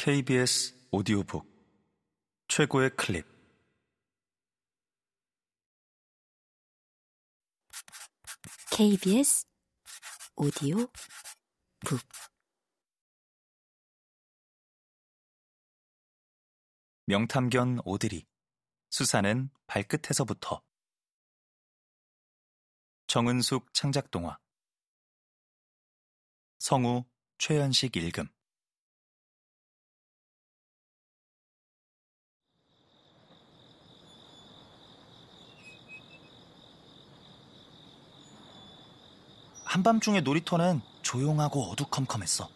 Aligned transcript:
KBS 0.00 0.78
오디오북 0.92 1.44
최고의 2.46 2.90
클립. 2.96 3.26
KBS 8.70 9.44
오디오 10.36 10.76
북. 11.80 12.00
명탐견 17.06 17.80
오드리. 17.84 18.24
수사는 18.90 19.50
발끝에서부터. 19.66 20.62
정은숙 23.08 23.74
창작동화. 23.74 24.38
성우 26.60 27.04
최연식 27.38 27.96
읽음 27.96 28.37
한밤중에 39.68 40.22
놀이터는 40.22 40.80
조용하고 41.02 41.70
어두컴컴했어. 41.70 42.48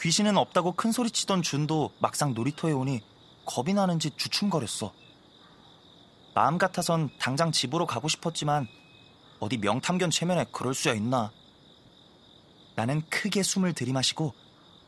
귀신은 0.00 0.38
없다고 0.38 0.72
큰 0.72 0.92
소리치던 0.92 1.42
준도 1.42 1.92
막상 1.98 2.32
놀이터에 2.32 2.72
오니 2.72 3.02
겁이 3.44 3.74
나는지 3.74 4.10
주춤거렸어. 4.16 4.94
마음 6.34 6.56
같아선 6.56 7.10
당장 7.18 7.52
집으로 7.52 7.84
가고 7.84 8.08
싶었지만 8.08 8.66
어디 9.40 9.58
명탐견 9.58 10.08
체면에 10.08 10.46
그럴 10.52 10.72
수야 10.72 10.94
있나. 10.94 11.32
나는 12.74 13.02
크게 13.10 13.42
숨을 13.42 13.74
들이마시고 13.74 14.32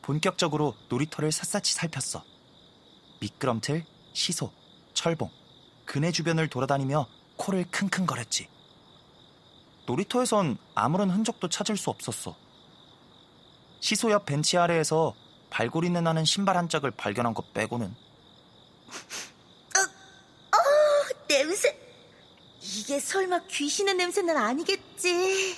본격적으로 0.01 0.73
놀이터를 0.89 1.31
샅샅이 1.31 1.75
살폈어. 1.75 2.23
미끄럼틀, 3.19 3.85
시소, 4.13 4.51
철봉, 4.95 5.29
그네 5.85 6.11
주변을 6.11 6.47
돌아다니며 6.47 7.05
코를 7.37 7.65
킁킁거렸지. 7.65 8.60
놀이터에선 9.85 10.57
아무런 10.75 11.09
흔적도 11.09 11.49
찾을 11.49 11.77
수 11.77 11.89
없었어. 11.89 12.35
시소 13.79 14.11
옆 14.11 14.25
벤치 14.25 14.57
아래에서 14.57 15.15
발골이내 15.49 16.01
나는 16.01 16.23
신발 16.23 16.55
한 16.57 16.69
짝을 16.69 16.91
발견한 16.91 17.33
것 17.33 17.51
빼고는 17.53 17.87
어, 20.53 20.57
냄새. 21.27 21.77
이게 22.61 22.99
설마 22.99 23.41
귀신의 23.47 23.95
냄새는 23.95 24.37
아니겠지? 24.37 25.55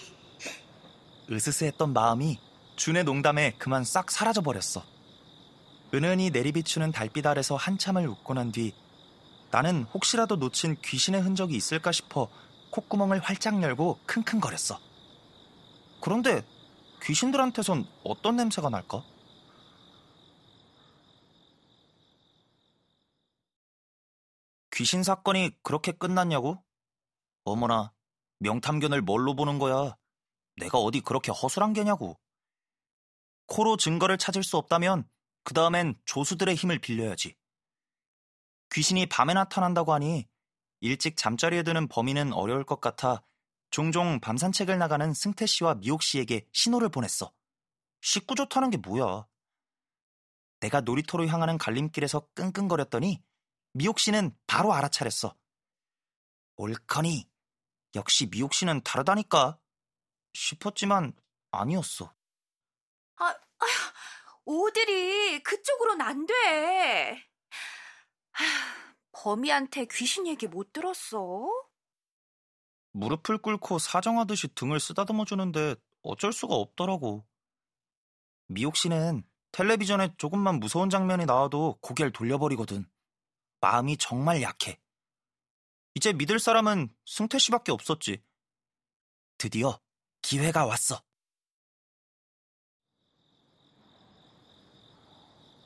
으스스했던 1.30 1.94
마음이 1.94 2.40
준의 2.76 3.04
농담에 3.04 3.54
그만 3.58 3.84
싹 3.84 4.10
사라져버렸어. 4.10 4.84
은은히 5.94 6.32
내리비추는 6.32 6.92
달빛 6.92 7.26
아래서 7.28 7.56
한참을 7.56 8.08
웃고 8.08 8.34
난 8.34 8.52
뒤 8.52 8.74
나는 9.52 9.84
혹시라도 9.94 10.38
놓친 10.38 10.76
귀신의 10.84 11.22
흔적이 11.22 11.56
있을까 11.56 11.92
싶어 11.92 12.30
콧구멍을 12.74 13.20
활짝 13.20 13.62
열고 13.62 14.00
킁킁거렸어. 14.08 14.80
그런데 16.02 16.44
귀신들한테선 17.04 17.86
어떤 18.04 18.36
냄새가 18.36 18.70
날까? 18.70 19.04
귀신 24.72 25.04
사건이 25.04 25.52
그렇게 25.62 25.92
끝났냐고? 25.92 26.64
어머나, 27.44 27.94
명탐견을 28.40 29.04
뭘로 29.04 29.36
보는 29.36 29.60
거야? 29.60 29.96
내가 30.58 30.80
어디 30.80 31.00
그렇게 31.00 31.32
허술한 31.32 31.74
게냐고. 31.74 32.20
코로 33.46 33.78
증거를 33.78 34.18
찾을 34.18 34.42
수 34.42 34.58
없다면 34.58 35.08
그 35.44 35.54
다음엔 35.54 35.96
조수들의 36.06 36.56
힘을 36.56 36.80
빌려야지. 36.80 37.36
귀신이 38.72 39.06
밤에 39.06 39.36
나타난다고 39.36 39.94
하니 39.94 40.28
일찍 40.84 41.16
잠자리에 41.16 41.64
드는 41.64 41.88
범인은 41.88 42.34
어려울 42.34 42.66
것 42.66 42.82
같아 42.82 43.24
종종 43.70 44.20
밤 44.20 44.36
산책을 44.36 44.78
나가는 44.78 45.14
승태 45.14 45.46
씨와 45.46 45.76
미옥 45.76 46.04
씨에게 46.04 46.46
신호를 46.52 46.90
보냈어. 46.90 47.34
식구 48.02 48.36
좋다는 48.36 48.70
게 48.70 48.76
뭐야? 48.78 49.26
내가 50.60 50.82
놀이터로 50.82 51.26
향하는 51.26 51.58
갈림길에서 51.58 52.28
끙끙거렸더니 52.36 53.24
미옥 53.72 53.98
씨는 53.98 54.38
바로 54.46 54.74
알아차렸어. 54.74 55.34
옳거니 56.58 57.30
역시 57.96 58.30
미옥 58.30 58.54
씨는 58.54 58.82
다르다니까 58.82 59.58
싶었지만 60.34 61.14
아니었어. 61.52 62.14
아, 63.16 63.26
아 63.26 63.66
오들이 64.44 65.42
그쪽으론 65.44 66.02
안 66.02 66.26
돼. 66.26 67.26
하, 68.32 68.83
범이한테 69.14 69.86
귀신 69.92 70.28
얘기 70.28 70.48
못 70.48 70.74
들었어? 70.74 71.48
무릎을 72.92 73.38
꿇고 73.38 73.80
사정하듯이 73.80 74.50
등을 74.54 74.80
쓰다듬어 74.80 75.26
주는데 75.26 75.76
어쩔 76.02 76.34
수가 76.34 76.56
없더라고. 76.56 77.26
미옥 78.48 78.76
씨는 78.76 79.24
텔레비전에 79.52 80.16
조금만 80.18 80.60
무서운 80.60 80.90
장면이 80.90 81.26
나와도 81.26 81.78
고개를 81.82 82.12
돌려버리거든. 82.12 82.86
마음이 83.62 83.98
정말 83.98 84.42
약해. 84.42 84.80
이제 85.96 86.12
믿을 86.12 86.40
사람은 86.40 86.90
승태 87.06 87.38
씨밖에 87.38 87.72
없었지. 87.72 88.22
드디어 89.38 89.80
기회가 90.22 90.66
왔어. 90.66 91.02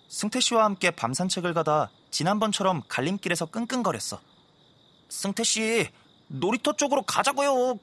승태 0.10 0.40
씨와 0.40 0.66
함께 0.66 0.92
밤 0.92 1.14
산책을 1.14 1.54
가다 1.54 1.92
지난번처럼 2.18 2.82
갈림길에서 2.88 3.46
끙끙거렸어. 3.46 4.20
승태 5.08 5.44
씨, 5.44 5.88
놀이터 6.26 6.74
쪽으로 6.76 7.04
가자고요. 7.04 7.78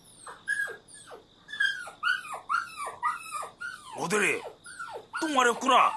오들이 3.97 4.43
똥 5.21 5.35
마렸구나. 5.35 5.93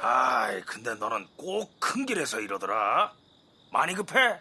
아이, 0.00 0.60
근데 0.62 0.94
너는 0.94 1.26
꼭 1.36 1.68
큰 1.80 2.06
길에서 2.06 2.38
이러더라. 2.38 3.12
많이 3.72 3.92
급해? 3.94 4.38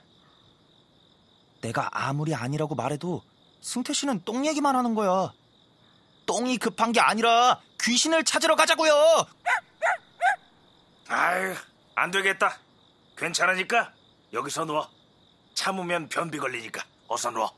내가 1.62 1.90
아무리 1.92 2.36
아니라고 2.36 2.76
말해도 2.76 3.24
승태 3.62 3.94
씨는 3.94 4.26
똥 4.26 4.46
얘기만 4.46 4.76
하는 4.76 4.94
거야. 4.94 5.34
똥이 6.28 6.60
급한 6.60 6.92
게 6.92 7.00
아니라 7.00 7.60
귀신을 7.82 8.26
찾으러 8.26 8.56
가자고요. 8.56 8.94
아이, 11.08 11.56
안 11.96 12.12
되겠다. 12.12 12.60
괜찮으니까 13.18 13.94
여기서 14.34 14.66
누워. 14.66 14.90
참으면 15.54 16.08
변비 16.08 16.38
걸리니까 16.38 16.84
어서 17.08 17.32
누워. 17.32 17.52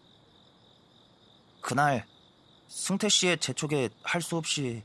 그날 1.61 2.05
승태 2.69 3.09
씨의 3.09 3.39
재촉에 3.39 3.89
할 4.03 4.21
수 4.21 4.37
없이 4.37 4.83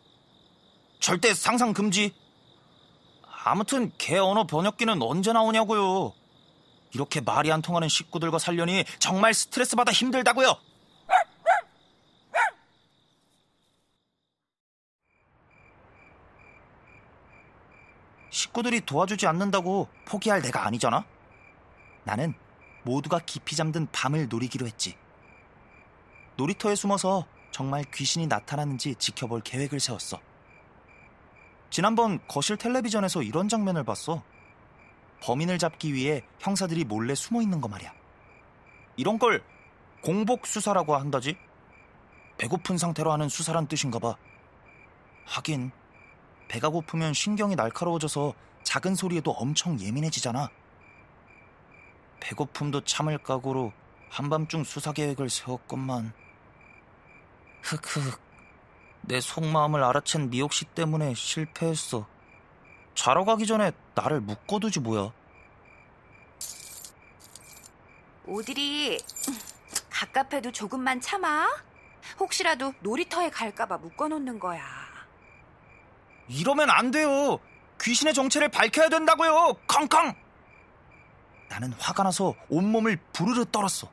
절대 1.00 1.32
상상 1.34 1.72
금지. 1.72 2.14
아무튼 3.44 3.92
개 3.98 4.18
언어 4.18 4.46
번역기는 4.46 5.00
언제 5.02 5.32
나오냐고요. 5.32 6.12
이렇게 6.92 7.20
말이 7.20 7.52
안 7.52 7.60
통하는 7.60 7.88
식구들과 7.88 8.38
살려니 8.38 8.84
정말 8.98 9.34
스트레스 9.34 9.76
받아 9.76 9.92
힘들다고요. 9.92 10.56
식구들이 18.54 18.82
도와주지 18.82 19.26
않는다고 19.26 19.88
포기할 20.06 20.40
내가 20.40 20.64
아니잖아. 20.66 21.04
나는 22.04 22.34
모두가 22.84 23.18
깊이 23.18 23.56
잠든 23.56 23.88
밤을 23.90 24.28
노리기로 24.28 24.66
했지. 24.66 24.96
놀이터에 26.36 26.74
숨어서 26.76 27.26
정말 27.50 27.84
귀신이 27.92 28.26
나타나는지 28.28 28.94
지켜볼 28.94 29.40
계획을 29.42 29.80
세웠어. 29.80 30.20
지난번 31.70 32.20
거실 32.28 32.56
텔레비전에서 32.56 33.22
이런 33.22 33.48
장면을 33.48 33.82
봤어. 33.82 34.22
범인을 35.22 35.58
잡기 35.58 35.92
위해 35.92 36.22
형사들이 36.38 36.84
몰래 36.84 37.14
숨어 37.14 37.42
있는 37.42 37.60
거 37.60 37.68
말이야. 37.68 37.92
이런 38.96 39.18
걸 39.18 39.42
공복 40.00 40.46
수사라고 40.46 40.94
한다지? 40.94 41.36
배고픈 42.38 42.78
상태로 42.78 43.10
하는 43.12 43.28
수사란 43.28 43.66
뜻인가 43.66 43.98
봐. 43.98 44.16
하긴 45.26 45.72
배가 46.48 46.68
고프면 46.68 47.14
신경이 47.14 47.56
날카로워져서 47.56 48.34
작은 48.62 48.94
소리에도 48.94 49.32
엄청 49.32 49.78
예민해지잖아. 49.78 50.50
배고픔도 52.20 52.84
참을 52.84 53.18
각오로 53.18 53.72
한밤중 54.10 54.64
수사 54.64 54.92
계획을 54.92 55.28
세웠건만. 55.28 56.12
흑흑, 57.62 58.20
내 59.02 59.20
속마음을 59.20 59.82
알아챈 59.82 60.28
미옥 60.28 60.52
씨 60.52 60.64
때문에 60.64 61.14
실패했어. 61.14 62.06
자러 62.94 63.24
가기 63.24 63.46
전에 63.46 63.72
나를 63.94 64.20
묶어두지 64.20 64.80
뭐야. 64.80 65.12
오들이 68.26 69.02
갑갑해도 69.90 70.52
조금만 70.52 71.00
참아. 71.00 71.48
혹시라도 72.18 72.72
놀이터에 72.80 73.30
갈까봐 73.30 73.78
묶어놓는 73.78 74.38
거야. 74.38 74.83
이러면 76.28 76.70
안 76.70 76.90
돼요. 76.90 77.38
귀신의 77.80 78.14
정체를 78.14 78.48
밝혀야 78.48 78.88
된다고요. 78.88 79.54
康康. 79.66 80.14
나는 81.48 81.72
화가 81.74 82.02
나서 82.02 82.34
온몸을 82.48 82.98
부르르 83.12 83.44
떨었어. 83.50 83.88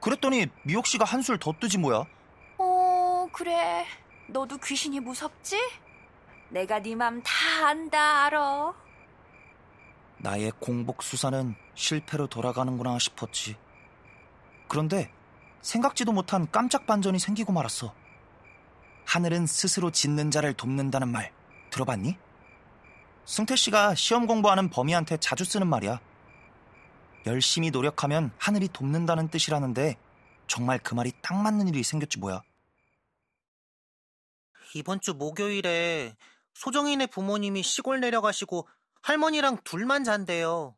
그랬더니 0.00 0.46
미옥 0.64 0.86
씨가 0.86 1.04
한술 1.04 1.38
더 1.38 1.52
뜨지 1.60 1.78
뭐야. 1.78 2.04
어, 2.58 3.28
그래. 3.32 3.86
너도 4.28 4.56
귀신이 4.58 5.00
무섭지? 5.00 5.56
내가 6.50 6.80
네 6.80 6.94
맘 6.94 7.22
다 7.22 7.66
안다 7.66 8.24
알아. 8.26 8.72
나의 10.18 10.52
공복 10.60 11.02
수사는 11.02 11.54
실패로 11.74 12.28
돌아가는구나 12.28 12.98
싶었지. 12.98 13.56
그런데 14.68 15.10
생각지도 15.62 16.12
못한 16.12 16.48
깜짝 16.50 16.86
반전이 16.86 17.18
생기고 17.18 17.52
말았어. 17.52 17.94
하늘은 19.12 19.46
스스로 19.46 19.90
짓는 19.90 20.30
자를 20.30 20.54
돕는다는 20.54 21.08
말 21.08 21.34
들어봤니? 21.68 22.16
승태 23.26 23.56
씨가 23.56 23.94
시험 23.94 24.26
공부하는 24.26 24.70
범이한테 24.70 25.18
자주 25.18 25.44
쓰는 25.44 25.66
말이야. 25.66 26.00
열심히 27.26 27.70
노력하면 27.70 28.32
하늘이 28.38 28.68
돕는다는 28.68 29.28
뜻이라는데 29.28 29.98
정말 30.46 30.78
그 30.78 30.94
말이 30.94 31.12
딱 31.20 31.34
맞는 31.34 31.68
일이 31.68 31.82
생겼지 31.82 32.20
뭐야. 32.20 32.42
이번 34.74 35.02
주 35.02 35.12
목요일에 35.12 36.16
소정이네 36.54 37.08
부모님이 37.08 37.62
시골 37.62 38.00
내려가시고 38.00 38.66
할머니랑 39.02 39.58
둘만 39.62 40.04
잔대요. 40.04 40.74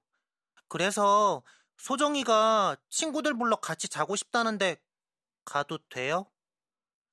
그래서 0.67 1.45
소정이가 1.77 2.79
친구들 2.91 3.39
불러 3.39 3.55
같이 3.55 3.89
자고 3.89 4.17
싶다는데 4.17 4.79
가도 5.45 5.79
돼요? 5.89 6.27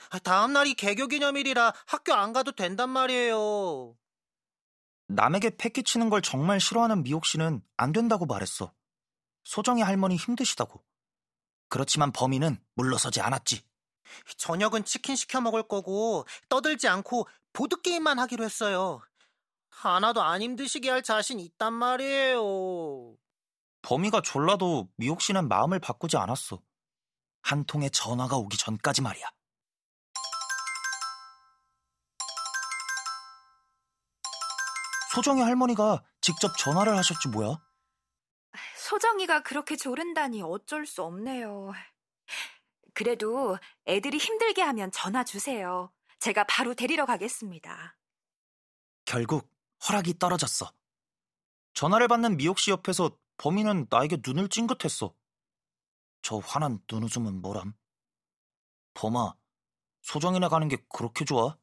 아, 0.09 0.19
다음 0.19 0.53
날이 0.53 0.73
개교 0.73 1.07
기념일이라 1.07 1.73
학교 1.87 2.13
안 2.13 2.33
가도 2.33 2.51
된단 2.51 2.89
말이에요. 2.89 3.95
남에게 5.07 5.57
패기 5.57 5.83
치는 5.83 6.09
걸 6.09 6.21
정말 6.21 6.59
싫어하는 6.59 7.03
미옥 7.03 7.25
씨는 7.25 7.61
안 7.77 7.91
된다고 7.91 8.25
말했어. 8.25 8.73
소정이 9.43 9.81
할머니 9.81 10.15
힘드시다고. 10.15 10.83
그렇지만 11.69 12.11
범인은 12.11 12.61
물러서지 12.75 13.21
않았지. 13.21 13.63
저녁은 14.37 14.85
치킨 14.85 15.15
시켜 15.15 15.41
먹을 15.41 15.67
거고 15.67 16.25
떠들지 16.49 16.87
않고 16.87 17.27
보드 17.53 17.81
게임만 17.81 18.19
하기로 18.19 18.43
했어요. 18.43 19.01
하나도 19.69 20.21
안 20.21 20.41
힘드시게 20.41 20.89
할 20.89 21.01
자신 21.01 21.39
있단 21.39 21.73
말이에요. 21.73 23.15
범이가 23.81 24.21
졸라도 24.21 24.89
미옥 24.97 25.21
씨는 25.21 25.47
마음을 25.47 25.79
바꾸지 25.79 26.17
않았어. 26.17 26.61
한 27.41 27.65
통의 27.65 27.89
전화가 27.89 28.37
오기 28.37 28.57
전까지 28.57 29.01
말이야. 29.01 29.25
소정이 35.13 35.41
할머니가 35.41 36.03
직접 36.21 36.57
전화를 36.57 36.95
하셨지 36.97 37.27
뭐야? 37.29 37.57
소정이가 38.77 39.43
그렇게 39.43 39.75
조른다니 39.75 40.41
어쩔 40.41 40.85
수 40.85 41.03
없네요. 41.03 41.73
그래도 42.93 43.57
애들이 43.87 44.17
힘들게 44.17 44.61
하면 44.61 44.91
전화 44.91 45.23
주세요. 45.23 45.91
제가 46.19 46.45
바로 46.45 46.73
데리러 46.73 47.05
가겠습니다. 47.05 47.97
결국 49.05 49.49
허락이 49.87 50.17
떨어졌어. 50.17 50.71
전화를 51.73 52.07
받는 52.07 52.37
미옥 52.37 52.59
씨 52.59 52.71
옆에서 52.71 53.17
범인은 53.37 53.87
나에게 53.89 54.19
눈을 54.25 54.47
찡긋했어. 54.49 55.13
저 56.21 56.37
화난 56.37 56.79
눈웃음은 56.89 57.41
뭐람? 57.41 57.73
범아, 58.93 59.33
소정이네 60.03 60.47
가는 60.49 60.67
게 60.67 60.77
그렇게 60.89 61.25
좋아? 61.25 61.57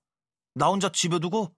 나 0.54 0.68
혼자 0.68 0.90
집에 0.90 1.18
두고? 1.18 1.54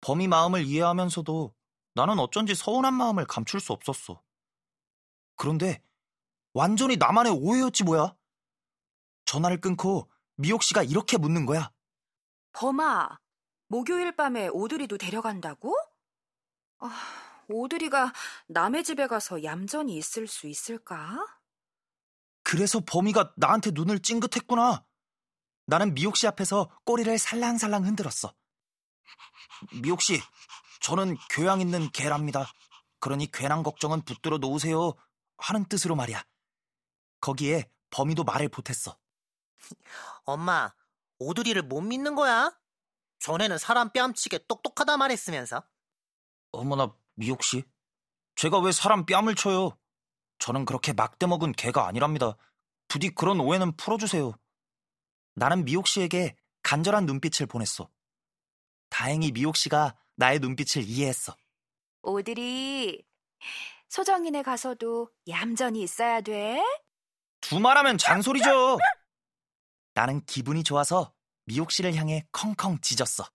범이 0.00 0.28
마음을 0.28 0.64
이해하면서도 0.64 1.54
나는 1.94 2.18
어쩐지 2.18 2.54
서운한 2.54 2.94
마음을 2.94 3.26
감출 3.26 3.60
수 3.60 3.72
없었어. 3.72 4.22
그런데 5.36 5.82
완전히 6.52 6.96
나만의 6.96 7.32
오해였지 7.32 7.84
뭐야? 7.84 8.14
전화를 9.24 9.60
끊고 9.60 10.10
미옥 10.36 10.62
씨가 10.62 10.82
이렇게 10.82 11.16
묻는 11.18 11.46
거야. 11.46 11.70
범아, 12.52 13.18
목요일 13.68 14.14
밤에 14.16 14.48
오드리도 14.48 14.98
데려간다고? 14.98 15.74
아, 16.78 16.90
오드리가 17.48 18.12
남의 18.48 18.84
집에 18.84 19.06
가서 19.06 19.42
얌전히 19.42 19.96
있을 19.96 20.26
수 20.26 20.46
있을까? 20.46 21.18
그래서 22.42 22.80
범이가 22.80 23.34
나한테 23.36 23.72
눈을 23.72 24.00
찡긋했구나. 24.00 24.84
나는 25.66 25.94
미옥 25.94 26.16
씨 26.16 26.26
앞에서 26.26 26.70
꼬리를 26.84 27.18
살랑살랑 27.18 27.84
흔들었어. 27.84 28.32
미옥 29.82 30.02
씨, 30.02 30.20
저는 30.80 31.16
교양 31.30 31.60
있는 31.60 31.90
개랍니다. 31.90 32.46
그러니 33.00 33.30
괜한 33.30 33.62
걱정은 33.62 34.02
붙들어 34.02 34.38
놓으세요. 34.38 34.94
하는 35.38 35.64
뜻으로 35.66 35.96
말이야. 35.96 36.24
거기에 37.20 37.70
범이도 37.90 38.24
말을 38.24 38.48
보탰어. 38.48 38.96
엄마, 40.24 40.72
오드리를 41.18 41.60
못 41.62 41.80
믿는 41.80 42.14
거야? 42.14 42.56
전에는 43.18 43.58
사람 43.58 43.90
뺨치게 43.92 44.46
똑똑하다 44.46 44.96
말했으면서. 44.96 45.62
어머나, 46.52 46.94
미옥 47.14 47.42
씨. 47.42 47.64
제가 48.34 48.58
왜 48.60 48.72
사람 48.72 49.06
뺨을 49.06 49.34
쳐요? 49.34 49.76
저는 50.38 50.64
그렇게 50.66 50.92
막대 50.92 51.26
먹은 51.26 51.52
개가 51.52 51.86
아니랍니다. 51.86 52.36
부디 52.88 53.08
그런 53.10 53.40
오해는 53.40 53.76
풀어주세요. 53.76 54.34
나는 55.34 55.64
미옥 55.64 55.86
씨에게 55.86 56.36
간절한 56.62 57.06
눈빛을 57.06 57.46
보냈어. 57.46 57.88
다행히 58.96 59.30
미옥 59.30 59.58
씨가 59.58 59.94
나의 60.14 60.38
눈빛을 60.38 60.82
이해했어. 60.82 61.36
오드리, 62.00 63.04
소정이네 63.90 64.42
가서도 64.42 65.10
얌전히 65.28 65.82
있어야 65.82 66.22
돼. 66.22 66.62
두말하면 67.42 67.98
잔소리죠. 67.98 68.78
나는 69.92 70.24
기분이 70.24 70.64
좋아서 70.64 71.12
미옥 71.44 71.72
씨를 71.72 71.94
향해 71.94 72.26
컹컹 72.32 72.80
짖었어. 72.80 73.28